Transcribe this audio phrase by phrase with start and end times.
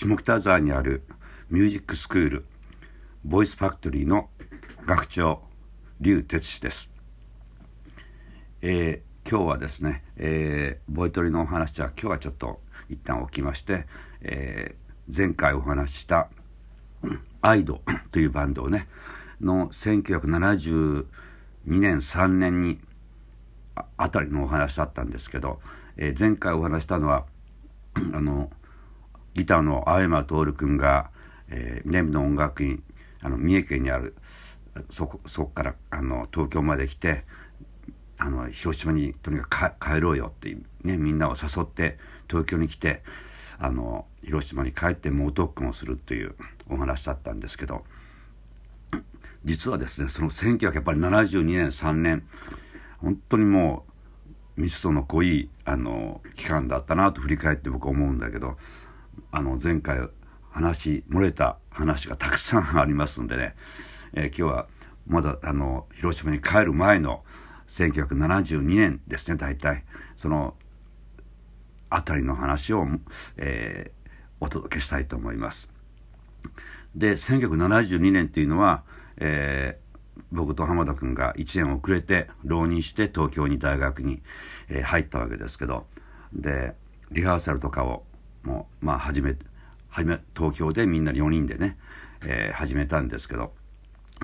[0.00, 1.02] 下北沢にある
[1.50, 2.44] ミュージックスクール
[3.24, 4.28] ボイスファクトリーの
[4.86, 5.42] 学長
[6.00, 6.88] 劉哲司です、
[8.62, 13.86] えー、今日はですね、えー、ボイトリのお話は今日はちょっと一旦置きまして、
[14.20, 16.28] えー、前回お話しした
[17.40, 18.86] アイドというバンドをね
[19.40, 21.06] の1972
[21.66, 22.78] 年3年に
[23.96, 25.58] あたりのお話だったんですけど、
[25.96, 27.26] えー、前回お話したのは
[28.14, 28.48] あの
[29.38, 31.10] ギターの青山徹君が、
[31.48, 32.82] えー、南の音楽院
[33.20, 34.16] あの三重県にある
[34.90, 37.24] そこそこからあの東京まで来て
[38.18, 43.02] あの広島にとにかく帰ろうよってね、みんなを誘って東京に来て
[43.60, 46.34] あの広島に帰って猛特訓をするという
[46.68, 47.84] お話だったんですけど
[49.44, 52.26] 実はですねその1972年3年
[53.00, 53.84] 本当にも
[54.56, 58.56] う密度の濃いあの期間だったなと振り返って僕は思うんだけど
[59.30, 60.08] あの前回
[60.50, 63.54] 話漏れた話がたくさんありますんでね、
[64.12, 64.66] えー、今日は
[65.06, 67.24] まだあの広島に帰る前の
[67.68, 69.84] 1972年ですね大体。
[70.16, 70.54] その
[71.90, 72.86] 辺りの話を、
[73.36, 74.10] えー、
[74.40, 75.70] お届けしたいと思います。
[76.94, 78.82] で1972年っていうのは、
[79.18, 84.22] えー、僕と浜田君が1年遅れて浪人して東京に大学に、
[84.68, 85.86] え、入ったわけですけど。
[86.32, 86.74] で
[87.10, 88.04] リハーサルとかを
[88.42, 89.36] もうまあ始め
[89.88, 91.78] 始め東京でみんな4人でね、
[92.22, 93.52] えー、始めたんですけど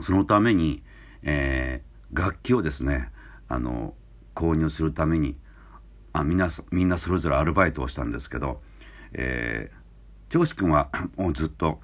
[0.02, 0.82] そのために、
[1.22, 3.10] えー、楽器をですね
[3.48, 3.94] あの
[4.34, 5.36] 購入するために
[6.12, 8.60] あみんなみんなそれぞれアルバイトをしたんですけど、
[9.12, 11.80] えー、長志君は もうずっと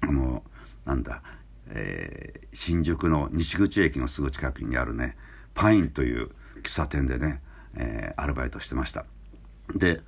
[0.00, 0.42] あの
[0.84, 1.22] なんだ、
[1.68, 5.16] えー、新宿の西口駅のすぐ近くにあるね
[5.54, 6.30] パインという
[6.62, 7.42] 喫茶店でね、
[7.74, 9.04] えー、アルバイトしてました。
[9.74, 10.00] で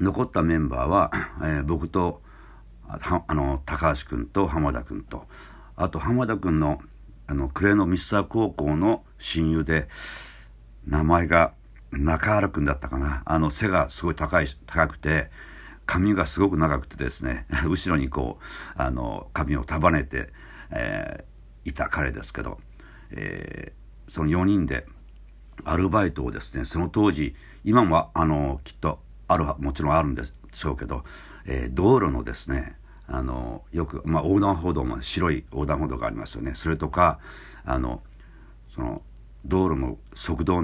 [0.00, 2.22] 残ったメンバーは、えー、僕と
[2.88, 2.98] あ
[3.34, 5.26] の高橋君と浜田君と。
[5.76, 6.80] あと浜田君の
[7.26, 9.88] あの呉の三沢高校の親友で
[10.86, 11.54] 名前が
[11.90, 13.22] 中原君だったかな。
[13.24, 15.30] あの背がすごい高い高くて
[15.86, 20.32] 髪がすごく長くてですね 後ろにこうあの髪を束ねて、
[20.70, 22.60] えー、いた彼ですけど、
[23.10, 24.86] えー、その4人で
[25.64, 28.98] アルバイトをですねその当時今もあのきっと
[29.34, 30.22] あるもちろんあるんで
[30.52, 31.04] しょうけど、
[31.44, 36.52] えー、道路のですねあのよく、まあ、横断歩道も白い横断歩道がありますよね。
[36.54, 37.18] それとか
[37.64, 38.02] あの
[38.68, 39.02] その
[39.44, 40.62] 道路の速道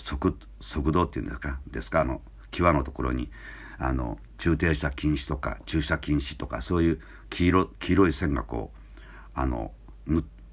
[0.00, 1.60] 速速道っていうんですか？
[1.70, 2.00] ですか？
[2.00, 2.20] あの
[2.50, 3.30] 際のところに
[3.78, 8.98] あの駐停車禁止とか駐車禁止とかそういう黄色黄色い線がこう
[9.34, 9.70] あの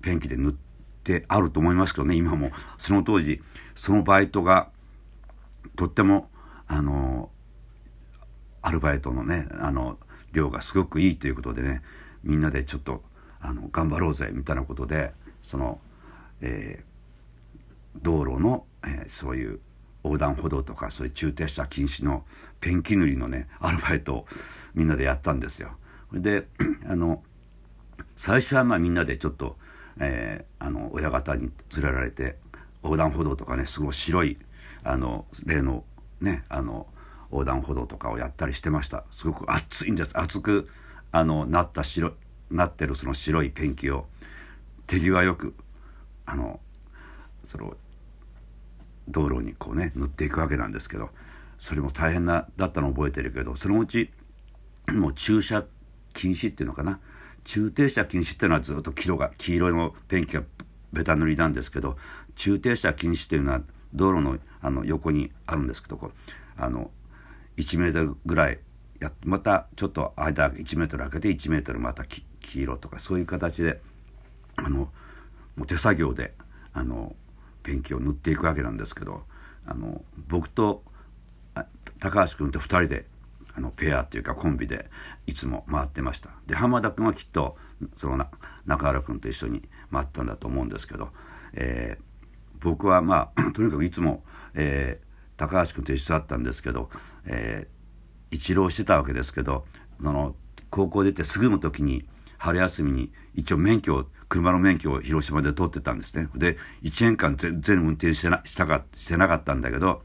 [0.02, 0.54] ペンキで塗っ
[1.04, 2.16] てあると思いますけどね。
[2.16, 3.42] 今もその当時
[3.74, 4.70] そのバイトが
[5.76, 6.30] とっても
[6.68, 7.32] あの
[8.66, 10.00] アルバイトのねあの
[10.34, 11.84] 量がすごくいいということでね
[12.24, 13.04] みんなでちょっと
[13.40, 15.80] あの頑張ろうぜみたいなことでその、
[16.42, 19.60] えー、道路の、えー、そういう
[20.04, 22.24] 横断歩道とかそういう駐停車禁止の
[22.60, 24.26] ペンキ塗りのねアルバイトを
[24.74, 25.70] みんなでやったんですよ。
[26.12, 26.48] で
[26.90, 27.22] あの
[28.16, 29.58] 最初はまあみんなでちょっと、
[30.00, 32.38] えー、あの親方に連れられて
[32.82, 34.40] 横断歩道とかねすごい白い
[34.84, 35.84] あの例の
[36.20, 36.88] ねあの
[37.36, 39.04] 横断歩道とかをやったりしてました。
[39.12, 40.12] すごく熱いんです。
[40.14, 40.70] 熱く
[41.12, 42.14] あのなった白
[42.50, 44.06] なってるその白いペンキを
[44.88, 45.54] 手際よく
[46.26, 46.60] あの
[47.46, 47.76] その
[49.08, 51.10] 道路にこうね塗っていくわけなんですけど
[51.60, 54.12] それも大変なだったのを覚えてるけどそのうち
[54.92, 55.64] もう駐車
[56.14, 57.00] 禁止っていうのかな？
[57.44, 60.44] 駐停車禁止っていうのはずっと黄色が黄色のペンキが
[60.94, 61.98] ベタ塗りなんですけど
[62.36, 63.62] 駐停車禁止っていうのは
[63.94, 66.12] 道路のあの横にあるんですけどこう
[66.58, 66.90] あの
[67.58, 68.60] 1メートルぐらい
[69.00, 72.24] やまたちょっと間1メートル空けて1メートルまた黄
[72.54, 73.82] 色とかそういう形で
[74.56, 74.90] あの
[75.56, 76.34] もう手作業で
[76.74, 77.16] あの
[77.64, 79.24] ペンキを塗っていくわけなんですけど
[79.66, 80.84] あの僕と
[82.00, 83.06] 高橋君と2人で
[83.56, 84.90] あのペアっていうかコンビで
[85.28, 86.30] いつも回ってました。
[86.46, 87.58] で浜田君はきっと
[87.98, 88.26] その
[88.66, 91.10] 中原君と一緒に回ったんだと思うんですけど、
[91.54, 92.04] えー、
[92.60, 94.24] 僕はまあ とにかくいつも、
[94.56, 96.90] えー、高橋君と一緒だったんですけど、
[97.26, 99.66] えー、一浪してたわけですけど
[100.02, 100.36] その
[100.70, 102.06] 高校出てすぐの時に
[102.38, 106.28] 春休みに一応免許を車の免許を広島で取ってたんですね。
[106.36, 110.04] で1年間全然運転してなしたかしてなかったんだけど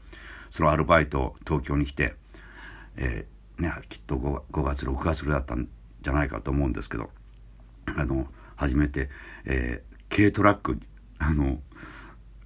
[0.49, 2.15] そのアルバイトを東京に来て、
[2.95, 5.67] えー、ね、きっと 5, 月6月ぐらいだったん
[6.01, 7.09] じゃないかと思うんですけど
[7.85, 9.09] あの初めて、
[9.45, 10.79] えー、軽トラック
[11.19, 11.59] あの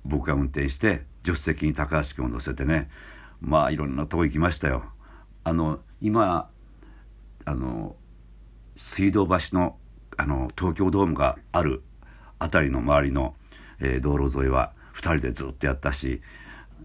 [0.04, 2.90] 僕が運転して助手席に高橋君を乗せてね
[3.42, 4.86] まあいろんなとこ行きましたよ。
[5.44, 6.50] あの今
[7.46, 7.96] あの
[8.76, 9.78] 水道橋の
[10.18, 11.84] あの東京ドームがある
[12.40, 13.36] 辺りの周りの、
[13.80, 16.22] えー、道路沿いは2人でずっとやったし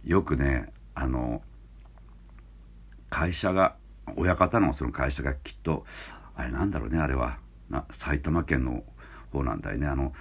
[0.05, 1.43] よくねあの
[3.09, 3.77] 会社が
[4.17, 5.85] 親方のその会社がきっと
[6.35, 7.39] あれなんだろうねあれは。
[7.69, 8.83] な埼玉県の
[9.33, 9.87] 方なんだよね。
[9.87, 10.13] あの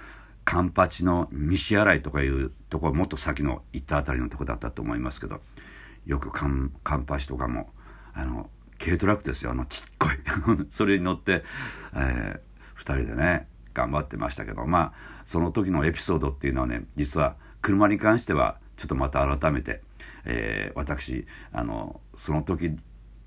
[0.44, 5.40] カンパチの西新井とかいうとこもっと先の行った辺りのとこだったと思いますけど。
[6.06, 7.70] よくカンカンパチとかも
[8.14, 9.50] あの軽トラックですよ。
[9.52, 10.10] あのちっこい。
[10.70, 11.44] それに乗って、
[11.94, 14.66] えー、2人でね頑張ってましたけど。
[14.66, 19.82] まあその時のエピソードっていうのはね実は車に関してはちょっとまた改めて、
[20.24, 22.76] えー、私あのその時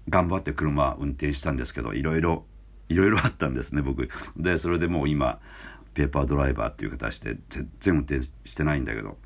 [0.09, 2.45] 頑張って車運転したんですけどいろいろ
[2.89, 4.09] いろいろあったんですね僕。
[4.35, 5.39] でそれでもう今
[5.93, 9.17] ペーパードライバーっていう形で全然運転してないんだけど。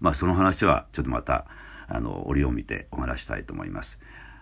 [0.00, 1.46] まあその話はちょっとまた
[1.88, 3.98] あの折を見てお話したいと思います。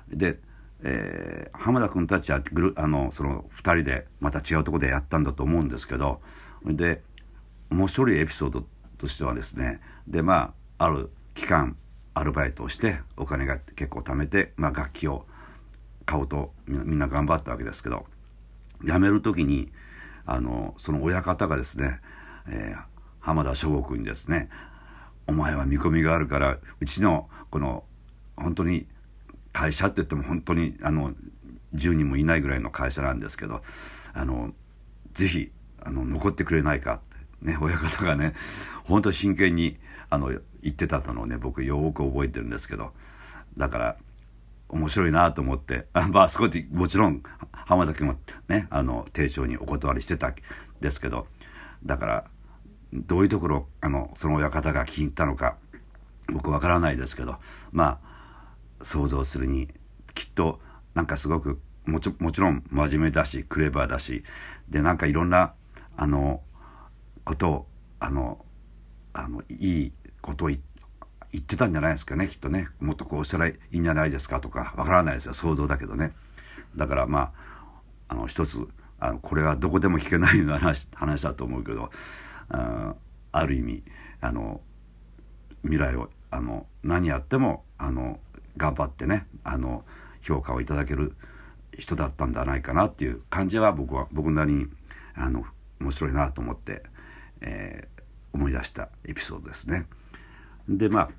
[0.08, 0.38] で、
[0.82, 6.20] えー、浜田君たちはグルあのその2人でまた違うとこでやったんだと思うんですけど
[6.64, 7.02] で
[7.70, 8.64] 面白いエピソード
[8.98, 11.76] としてはですねでまあある期間
[12.14, 15.26] アルバイトをしてお金が結構貯めて、まあ、楽器を
[16.06, 18.06] 買おうとみんな頑張ったわけですけど
[18.82, 19.70] 辞める時に
[20.26, 22.00] あのその親方がですね、
[22.48, 22.82] えー、
[23.20, 24.48] 浜田翔吾君にですね
[25.30, 27.84] 「お前は見込みがあるからうちのこの
[28.36, 28.86] 本当に
[29.52, 31.12] 会社って言っても本当にあの
[31.74, 33.62] 10人もいないぐらいの会社なんですけど
[34.12, 34.52] あの
[35.14, 36.98] ぜひあの残ってくれないかっ
[37.42, 38.34] てね親方がね
[38.82, 39.78] 本当真剣に
[40.08, 40.32] あの
[40.62, 42.90] 言ってたのをね僕よく覚えてるんですけど
[43.56, 43.96] だから
[44.68, 47.22] 面白いなと思って まあそこでもちろん
[47.52, 48.16] 浜田君も
[48.48, 50.34] ねあの丁重にお断りしてたん
[50.80, 51.28] ですけど
[51.86, 52.24] だから
[52.92, 55.56] どういうところあのその親方が気に入ったのか
[56.28, 57.36] 僕わからないですけど
[57.72, 58.00] ま
[58.80, 59.68] あ想像するに
[60.14, 60.60] きっと
[60.94, 64.24] なんかすごくもちもちろん真面目だしクレバーだし
[64.68, 65.54] でなんかいろんな
[65.96, 66.40] あの
[67.24, 67.66] ことを
[67.98, 68.44] あの
[69.12, 70.60] あのいいことを言
[71.36, 72.68] ってたんじゃないですかねきっとね。
[72.80, 76.12] もっとこうしたらいいんじゃないですかとかわからないですよ想像だけどね。
[76.76, 77.32] だからま
[78.08, 78.66] ああの一つ
[78.98, 81.90] あのこれはどこでも聞けないような話話だと思うけど
[82.50, 82.94] あ
[83.32, 83.82] ある意味
[84.20, 84.60] あの
[85.62, 88.18] 未来をあの何やってもあの
[88.56, 89.84] 頑張ってねあの
[90.20, 91.14] 評価をいただける
[91.78, 94.66] 人だったんじゃないかなっていう感じは僕は僕なりに
[95.14, 95.44] あの
[95.80, 96.82] 面白いなと思って、
[97.40, 98.02] えー、
[98.34, 99.86] 思い出したエピソードですね。
[100.68, 101.10] でまあ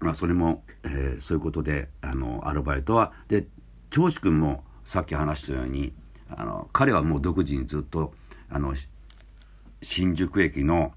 [0.00, 3.46] まあ、それも、えー、そういうことであのアルバイトはで
[3.90, 5.92] 長司君もさっき話したように
[6.30, 8.14] あの彼はもう独自にずっと
[8.48, 8.74] あの
[9.82, 10.92] 新宿駅の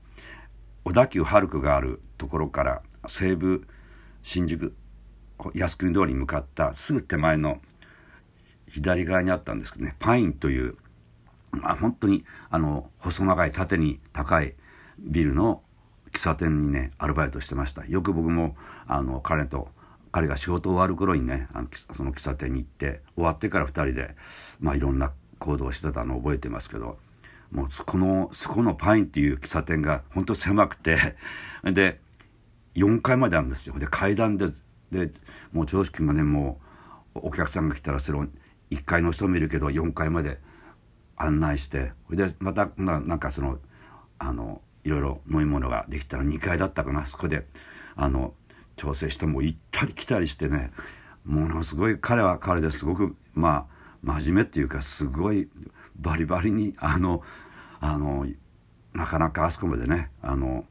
[0.83, 3.65] 小田急ハルクがあるところから西武
[4.21, 4.75] 新宿
[5.53, 7.59] 靖国通りに向かったすぐ手前の
[8.67, 10.75] 左側にあったんですけどねパインという、
[11.51, 14.55] まあ、本当にあの細長い縦に高い
[14.99, 15.61] ビルの
[16.11, 17.85] 喫茶店にねアルバイトしてました。
[17.85, 18.55] よく僕も
[18.87, 19.69] あの彼と
[20.11, 24.15] 彼が仕事終わる頃にねあのその喫茶店に行って終わってから2人で、
[24.59, 26.97] まあ、いろんな行動をしてたのを覚えてますけど
[27.53, 31.15] もうそこのそこのパインっていう喫茶店が本当狭くて
[31.63, 32.01] で
[32.75, 33.77] 4階まであるんですよ。
[33.77, 34.51] で階段で
[34.91, 35.11] で
[35.51, 36.59] もう常識がねも
[37.15, 38.25] うお客さんが来たらそれを
[38.71, 40.39] 1階の人もいるけど4階まで
[41.15, 43.59] 案内してでまたなんかその
[44.17, 47.05] あのいろいろ飲み物ができたら2階だったかな。
[47.05, 47.47] そこで
[47.95, 48.33] あの
[48.75, 50.71] 調整しても行ったり来たりしてね
[51.23, 55.49] ものすごい彼は彼ですごくまあ真面目っていうかすごい
[55.95, 57.21] バリバリにあの
[57.83, 58.25] あの
[58.93, 60.63] なかなかあそこまでねあの、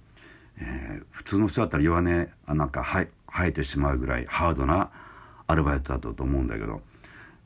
[0.59, 2.04] えー、普通の人だったら弱音
[2.49, 4.90] なんか生えてしまうぐらいハードな
[5.47, 6.81] アルバイトだったと思うんだけど、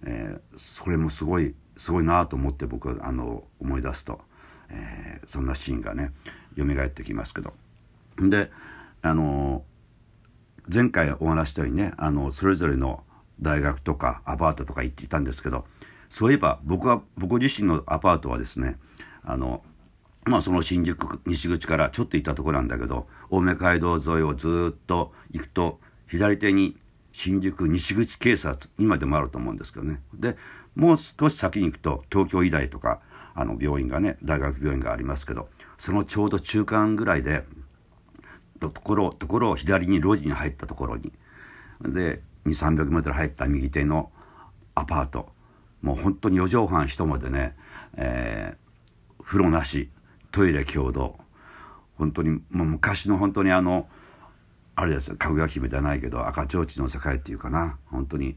[0.05, 4.21] えー、それもすごいすごいなと思って僕あの思い出すと、
[4.71, 6.13] えー、そんなシーンがね
[6.57, 7.53] 蘇ってきますけど。
[8.19, 8.53] で
[9.03, 9.65] あの
[10.73, 13.03] 前回お話したようにねあのそれぞれの
[13.41, 15.65] 大学とかアパートとか行っていたんですけど
[16.09, 18.79] そういえば僕は僕自身のアパートはですね
[19.27, 19.63] あの
[20.25, 26.77] まあその新宿西口からちょっと行ったところなんだけど青梅街道沿いをずっと行くと左手に
[27.13, 30.01] 新宿西口警察今でもあると思うんですけどね。
[30.15, 30.37] で
[30.75, 33.01] もう少し先に行くと東京医大とか
[33.35, 37.45] あの病院がね大学病院がありますけどそのちょうど中間ぐらいで
[38.61, 41.13] ところところを左に路地に入ったところに
[41.83, 44.11] で2 3 0 0ル入った右手の
[44.75, 45.35] アパート。
[45.83, 47.55] もう本当に4畳半一間でね、
[47.97, 48.66] えー、
[49.27, 49.91] 風呂なし
[50.31, 51.19] トイレ共同
[51.99, 53.89] 本当にもう昔の本当にあの
[54.77, 57.79] あれですよかぐや姫じゃないけど赤ちょうちの世界っていうかな。
[57.87, 58.37] 本当に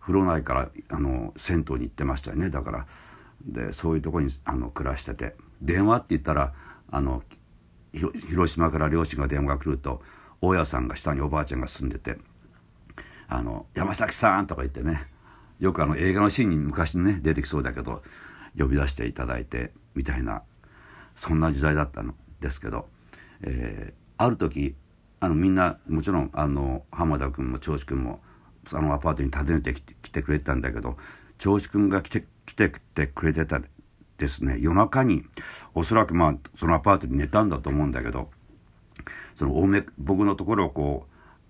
[0.00, 2.48] 風呂ないからあの銭湯に行ってましたよね。
[2.48, 2.86] だから
[3.44, 5.34] でそういうとこにあの暮らしてて。
[5.60, 6.52] 電話って言ったら
[6.90, 7.22] あの
[7.92, 10.02] 広島から両親が電話が来ると
[10.40, 12.18] 大家さんが下におばあちゃんが住んでて
[13.28, 15.08] 「あの山崎さん」とか言ってね。
[15.58, 18.02] よくあの映画のシーンに昔ね出てきそうだけど
[18.58, 19.72] 呼び出していただいて。
[19.94, 20.42] みたいな
[21.16, 22.86] そんな時代だったんですけど、
[23.42, 24.74] えー、ある時
[25.20, 28.20] あのみんなもちろんあの浜田君も長司君も
[28.72, 30.96] あのアパートに訪ねてきてくれてたんだけど
[31.38, 32.70] 長司君が来て来て
[33.06, 33.60] くれてた
[34.18, 35.24] ですね夜中に
[35.74, 38.30] おそらくまあそのアパートに寝たんだと思うんだけど
[39.34, 41.06] その青梅僕のところをこ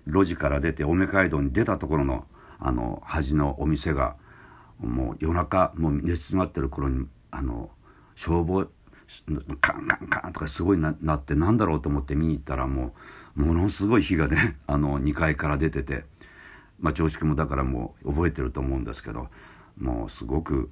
[0.06, 2.26] う路地から出て青梅街道に出たところの
[2.58, 4.16] あの端のお店が
[4.78, 7.70] もう夜中もう熱詰まってる頃にあの
[8.14, 8.66] 消防
[9.60, 12.94] カンカンカンとかすごいななってなんだろうと思って見に行ったらも
[13.36, 16.04] うものすごい火がね あの2階から出てて
[16.80, 19.28] まあ長州君もだからもう覚えてると思うんですけど
[19.78, 20.70] もうすごく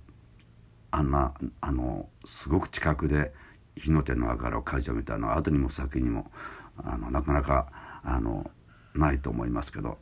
[0.90, 3.32] あんなあのすごく近くで
[3.76, 6.30] 火の手の上がる火事を見たのは後にも先にも
[6.76, 8.50] あのなかなかあの
[8.94, 9.98] ないと思いますけど、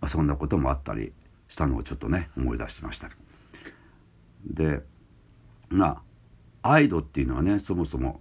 [0.00, 1.12] まあ、そんなこともあったり
[1.48, 3.08] したのをちょっとね思い出してました。
[4.44, 4.82] で
[5.68, 6.02] まあ
[6.62, 8.20] アイドっていうのはねそもそも、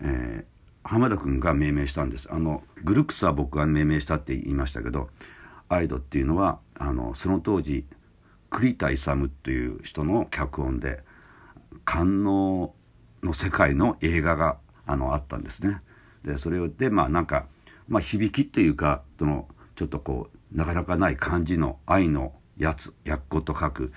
[0.00, 5.08] えー、浜田君が命名したんですあのグルクスは僕が命名したって言いましたけど
[5.68, 7.86] アイドっていうのはあのその当時
[8.50, 11.00] 栗田勇という人の脚本で
[11.84, 12.72] 官能
[13.22, 15.82] の世界の映画があのあったんですね。
[16.24, 17.46] でそれでまあなんか、
[17.88, 23.92] まあ、響きっていうかそのちょっとこうなかなかない感じの愛のやつやっこと書く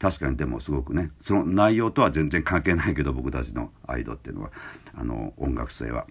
[0.00, 4.50] 確かにでもすごくねその内容とは全然関係ないけど僕たちのアイドっていうのは
[4.94, 6.06] あの音楽性は。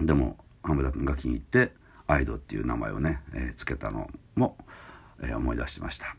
[0.00, 1.72] でも浜田君が気に入って
[2.06, 4.56] アイドっていう名前をね、えー、つけたのも、
[5.22, 6.16] えー、思い出しました。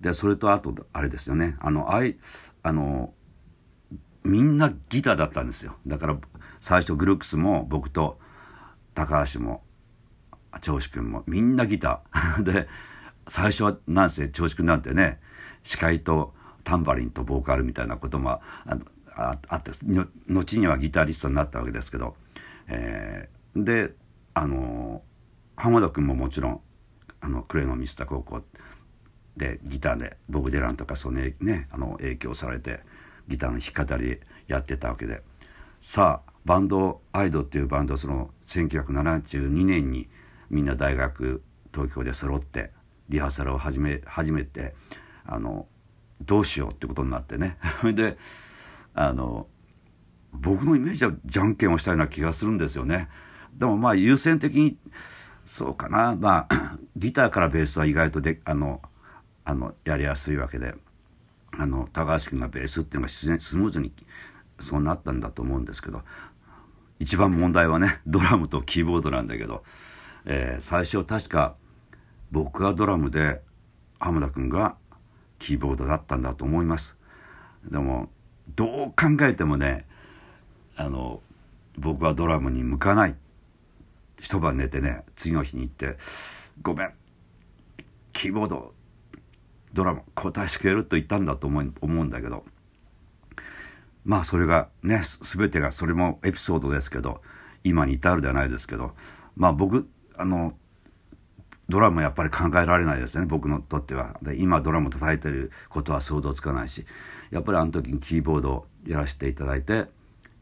[0.00, 2.16] でそれとあとあれですよねあのあい
[2.62, 3.12] あの
[4.24, 6.18] みんなギターだったんですよだから
[6.60, 8.18] 最初グルークスも僕と
[8.94, 9.62] 高橋も
[10.60, 12.68] 長司君もみんなギター で
[13.28, 15.20] 最初はなんせ長司君なんてね
[15.66, 16.32] 司会と
[16.64, 19.72] タンバリンとボーカルみたいなこともあって
[20.28, 22.14] 後にはギタリストになったわけですけど、
[22.68, 23.92] えー、で
[24.32, 25.02] あの
[25.56, 26.60] 浜田君ももちろん
[27.20, 28.42] あのクレノミスタ高校
[29.36, 32.80] でギターでボブ・デランとかその,、ね、あの影響されて
[33.26, 35.22] ギターの弾き語りやってたわけで。
[35.80, 40.08] さあバンドアイドっていうバンドその1972年に
[40.48, 41.42] みんな大学
[41.74, 42.70] 東京で揃って
[43.08, 44.74] リハーサルを始め始めて
[45.26, 45.66] あの
[46.22, 47.58] どうしようってことになってね。
[47.94, 48.18] で
[48.94, 49.46] あの
[50.32, 53.08] 僕のイメージはじゃんけんをしたような気がするんですよね。
[53.54, 54.78] でもまあ優先的に
[55.44, 56.14] そうかな。
[56.14, 58.82] まあ ギターからベースは意外とであの
[59.44, 60.74] あのやりやすいわけで
[61.52, 63.92] あの高橋君がベースっていうのが自然スムーズに
[64.60, 66.02] そうなったんだと思うんですけど
[66.98, 69.62] 一番問題はねドラムとキーボードなんだけど、
[70.24, 71.54] えー、最初確か
[72.30, 73.40] 僕がドラムで
[73.98, 74.76] 浜田君が
[75.38, 76.96] キーボードだったんだと思います。
[77.70, 78.08] でも
[78.54, 79.86] どう考えてもね
[80.76, 81.20] あの
[81.78, 83.14] 僕はドラムに向かない。
[84.18, 85.98] 一晩寝てね次の日に行って
[86.62, 86.92] 「ごめん
[88.12, 88.74] キーボード
[89.74, 92.44] ドラマ交代してくれると言ったんだと思思うんだけど。
[94.04, 97.20] まあそれがね全てがそれもエピソードですけど
[97.64, 98.94] 今に至るではないですけど。
[99.36, 100.56] まあ僕あの
[101.68, 104.18] ドラムやっぱり考えられないですね僕のとっては。
[104.22, 106.84] で今ドラム叩いてることは想像つかないし。
[107.30, 109.86] やっぱりあの時にキーボードをやらせていただいて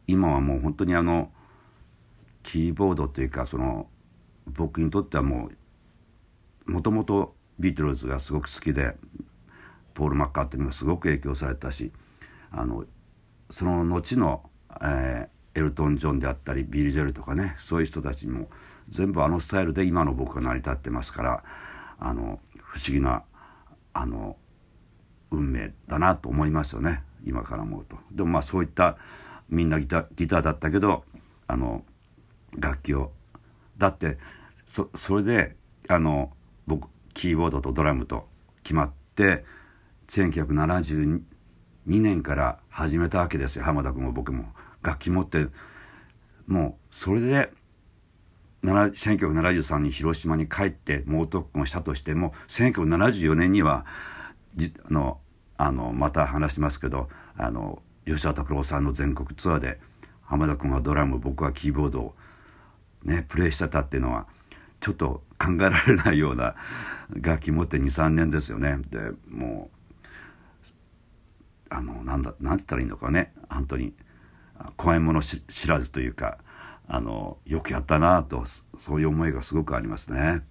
[0.07, 1.31] 今はもう本当にあの
[2.43, 3.87] キーボードというかその
[4.47, 5.51] 僕にとってはも
[6.67, 8.97] うもともとビートルズがすごく好きで
[9.95, 11.93] ポール・マッカートニーもすごく影響されたし
[12.51, 12.85] あの
[13.51, 14.43] その後の、
[14.83, 18.49] えー、エルトン・ジョンであったりビリー・ジョエルとかねそういう人たちにも
[18.89, 21.45] 全部あのスタイルで今の僕が成り立ってますから
[21.99, 23.23] あの不思議な
[23.93, 24.37] あの
[25.31, 27.03] 運命だなと思いますよね。
[27.25, 27.97] 今から思うと。
[28.13, 28.97] でもまあそういった
[29.49, 31.05] みんなギタギターだったけど
[31.47, 31.85] あの
[32.57, 33.13] 楽器を。
[33.79, 34.19] だって
[34.67, 35.57] そそれで
[35.89, 36.33] あの
[36.67, 38.29] 僕キーボードとドラムと
[38.63, 39.45] 決まって
[40.09, 41.21] 1972
[41.87, 43.65] 年から始めたわけですよ。
[43.65, 44.53] 浜田君も僕も。
[44.83, 45.47] 楽器持って
[46.47, 47.53] もうそれで
[48.65, 53.85] 1973年広島に帰って猛特訓をしたとしても1974年には
[54.89, 55.19] あの
[55.57, 59.79] あのまた話しますけどあの吉田拓郎さんの全国ツアーで
[60.23, 62.15] 浜田君はドラム僕はキーボードを
[63.05, 64.27] ねプレイしてたっていうのは
[64.81, 66.55] ちょっと考えられないような
[67.11, 68.79] 楽器持って23年ですよね。
[68.91, 69.77] でもう
[71.71, 73.33] あのなんだなんて言ったらいいのかね。
[73.49, 73.95] 本当に
[74.77, 76.39] 怖いもの知らずというか
[76.87, 78.45] あのよくやったなと
[78.79, 80.43] そういう思いがすごくありますね。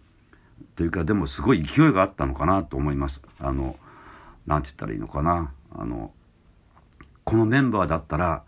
[0.76, 3.22] というかでもすごい勢いがあったのかなと思います。
[3.40, 3.76] あの
[4.46, 6.12] なんて言ったらいいのかなあの
[7.24, 8.44] このメンバーだったら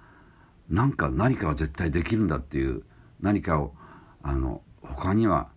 [0.70, 2.84] なんか何かは絶対できるんだっていう
[3.22, 3.74] 何かを
[4.24, 5.50] あの他には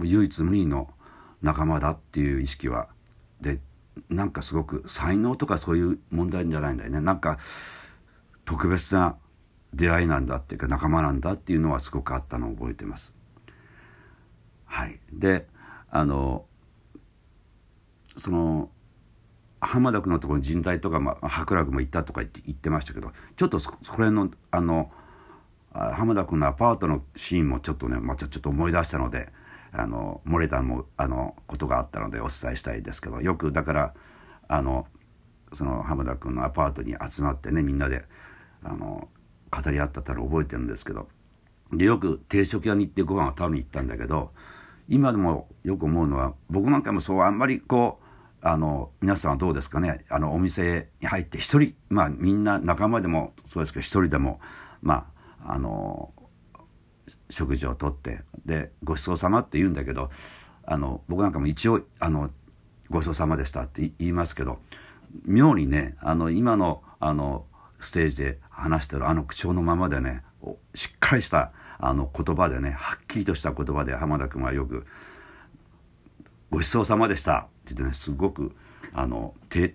[0.00, 0.88] 唯一無二の
[1.42, 2.88] 仲間だっていう意識は
[3.40, 3.60] で
[4.08, 7.38] なんかすごく才能とかそういう問題じゃないんだよねなんか
[8.44, 9.16] 特別な
[9.74, 13.12] 出会いなんだっていうか仲間なんだっていうのはすごくあったのを覚えてます。
[14.64, 15.46] はい、で
[15.90, 16.44] あの
[18.18, 18.70] その
[19.60, 24.90] 浜田君のところに人体とか、まあ、博楽も行ったとか言って言ってましたけどちょっとそこら辺のあの
[25.72, 29.32] 浜田君のアパートのシーンもちょっとねまたちょっと思い出したので
[29.72, 33.94] あの漏れたもあのことがあったのでお伝えしたいですけどよくだから
[34.46, 34.86] あの
[35.52, 38.04] その浜田君のアパートに集まってねみんなで
[38.62, 39.08] あの
[39.62, 41.08] 語り合ったたら覚えてるんですけど
[41.72, 44.30] でよく定食屋に行ってご飯を食べに行ったんだけど
[44.88, 48.04] 今でもよく思うのは僕なんかもそうあんまりこう
[48.46, 54.38] あの皆さんはどうですかねあのお店に入って一人まあみんな仲間でもそうですけど一人でも
[54.82, 55.06] ま
[55.46, 56.12] ああの
[57.30, 60.10] 食事をとってで「ごちそうさま」って言うんだけど
[60.64, 62.30] あの僕なんかも一応あの
[62.90, 64.58] 「ごちそうさまでした」って言いますけど
[65.24, 67.46] 妙にねあの今のあの
[67.84, 70.22] ステージで話してるあの口調のままでね
[70.74, 74.86] しっかりしたあの言葉でねはっきりとした言葉で浜田君はよく
[76.50, 78.54] 「ごちそうさまでした」って言ってねすごく
[78.92, 79.74] あの丁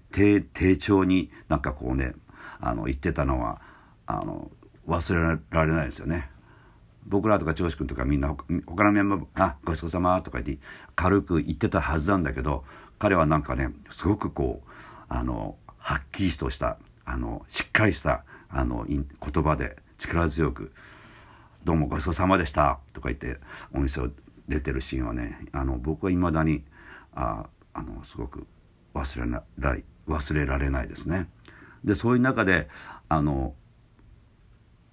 [0.78, 2.14] 重になんかこうね
[2.60, 3.62] あの言ってたのは
[4.06, 4.52] あの
[4.88, 6.32] 忘れられないですよね。
[7.06, 10.64] 僕らとか長司君とかみんな他のメンバーも「あごちそうさま」とか言って
[10.96, 12.66] 軽く言ってたはずなんだけど
[13.00, 14.70] 彼はなんかねすごくこう
[15.08, 16.78] あのはっきりとした
[17.10, 19.04] あのしっかりしたあの言
[19.44, 20.72] 葉で力強く
[21.66, 23.40] 「どうもごちそうさまでした」とか言って
[23.74, 24.10] お店を
[24.48, 26.64] 出てるシーンはねあの僕はいまだに
[27.16, 28.46] ああのすごく
[28.94, 29.44] 忘れな
[30.08, 31.28] 忘れられないですね。
[31.84, 32.70] でそういう中で
[33.08, 33.56] あの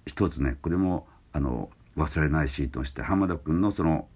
[0.07, 4.07] 一つねこれもあの忘れないシーンとして浜田君のその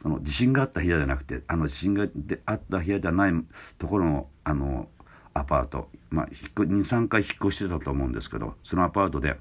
[0.00, 2.06] その地震があった部屋じゃなくてあの地震が
[2.44, 3.32] あった部屋じゃない
[3.78, 4.88] ところのあの
[5.36, 9.36] アパート、まあ、23回引っ越してたと思うんですけどそのアパートで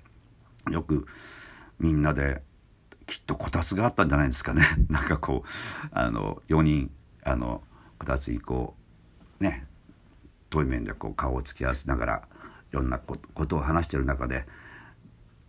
[0.71, 1.05] よく
[1.79, 2.41] みんなで
[3.05, 4.65] きっとこたつがあったんじゃないですかね。
[4.89, 6.91] なんかこうあの4人
[7.23, 7.63] あの
[7.99, 8.75] こたつにこ
[9.39, 9.67] うね
[10.49, 12.27] 遠い面でこう顔を突き合わせながら
[12.71, 14.45] いろんなことを話してる中で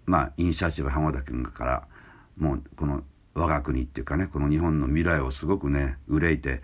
[0.04, 1.88] まあイニシアチブ浜田君から
[2.36, 3.02] もうこの
[3.34, 6.62] 我が国っていうかねこの日本の未来をすごくね憂いて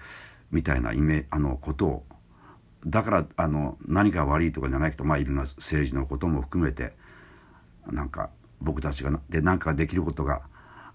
[0.51, 2.07] みたいなイメあのことを
[2.87, 6.93] だからあの何か悪いとかじゃないけどまあいろんな政治のことも含めて
[7.91, 10.43] なんか僕たちがで何かできることが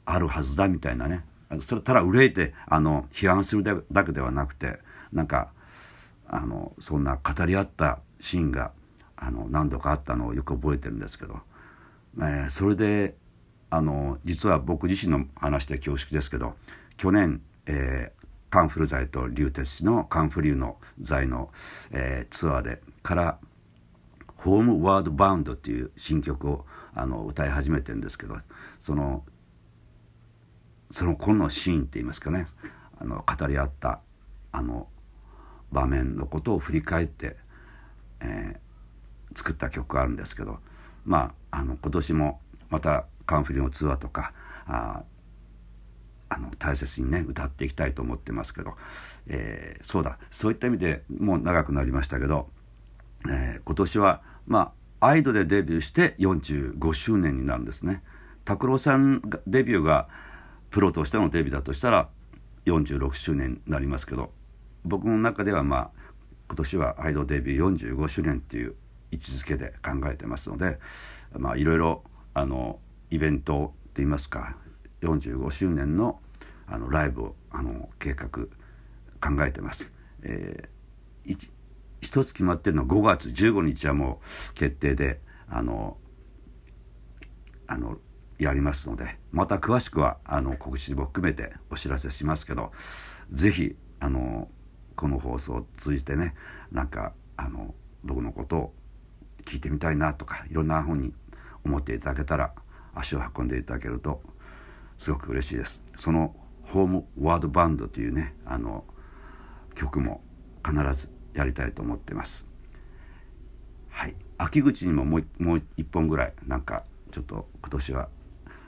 [0.06, 1.26] あるはずだみたいなね。
[1.62, 4.80] それただ憂いてあの批判するだけではなくて
[5.13, 5.50] なんか
[6.28, 8.71] あのそんな語り合ったシーンが
[9.15, 11.39] あの何度かあったのをよく覚えてるんですけど、
[12.19, 13.15] えー、それで
[13.69, 16.56] あの実は僕自身の話で恐縮ですけど
[16.97, 18.16] 去年、えー、
[18.49, 21.51] カンフル剤と流鉄のカンフリューの剤の、
[21.91, 23.39] えー、ツアーでから
[24.38, 28.38] 「ホームワードバウンド」っていう新曲をあの歌い始めてるんですけど
[28.81, 29.25] その
[30.91, 32.47] その頃のシーンって言いますかね。
[32.99, 33.99] あの語り合った
[34.51, 34.88] あの
[35.71, 37.36] 場面のことを振り返って、
[38.21, 40.60] えー、作った曲があるんですけど
[41.05, 44.33] まああの今年もまたカンフリューのツアーとか
[44.65, 45.03] あ
[46.30, 48.76] あの大切にね歌っていきたいと思ってますけど、
[49.28, 52.50] えー、そうだそういった意味でもう長くなりましたけど、
[53.30, 58.02] えー、今年はまあアイドでデビューして45周年になるんですね。
[58.46, 60.08] 拓郎さんがデビューが
[60.70, 62.10] プロとしてのデビューだとしたら
[62.66, 64.32] 46周年になりますけど
[64.86, 65.90] 僕の中ではまあ
[66.48, 68.76] 今年はアイドルデビュー45周年っていう
[69.12, 70.80] 位置づけで考えてますので
[71.38, 72.80] まあいろいろあの
[73.12, 74.56] イベントといいますか
[75.01, 76.19] 45周年の
[76.69, 79.93] あのライブをあの計画考えてます。
[80.23, 81.38] えー、
[82.01, 84.19] 一つ決まってるのは5月15日はも
[84.51, 85.97] う決定であの
[87.67, 87.97] あの
[88.38, 92.71] やりますのでまた詳しくはあの告知も含めてお知らせしますけど
[93.31, 94.47] 是非あの
[94.95, 96.36] この放送を通じてね
[96.71, 98.73] なんかあの僕のことを
[99.45, 101.13] 聞いてみたいなとかいろんなふうに
[101.65, 102.53] 思っていただけたら
[102.93, 104.21] 足を運んでいただけると
[104.97, 105.81] すごく嬉しいです。
[105.97, 108.83] そのホームワードバンドというねあの
[109.75, 110.21] 曲も
[110.65, 112.47] 必ずやりたいと思ってます。
[113.89, 114.15] はい。
[114.38, 118.10] 秋口にももうもう一本ぐらいなんかちょっと今年は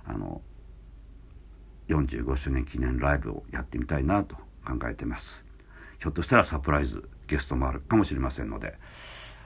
[0.05, 0.41] あの
[1.89, 5.45] 45周年記念ライブをやってみたいなと考えてます。
[5.99, 8.77] ひょっとしたらサプライズゲストもあるかもしれませんので。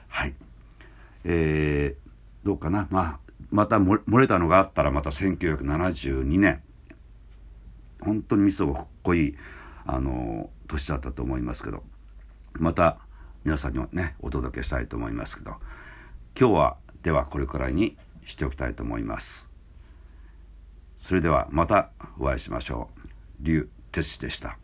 [0.08, 0.34] はい。
[1.24, 2.86] えー、どうかな。
[2.90, 6.62] まあまた漏れたのがあったらまた1972年
[8.04, 9.36] 本当にみそがかっこいい
[9.86, 11.82] あの年だったと思いますけど
[12.54, 12.98] また
[13.44, 15.56] 皆さんにはねお届けしたいと思いますけど
[16.38, 19.50] 今日はではこれくらいにしておきたいと思います。
[20.98, 23.08] それではまたお会いしましょう。
[23.40, 24.56] 劉哲司でした。